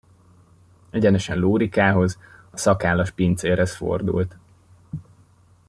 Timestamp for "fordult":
3.75-4.37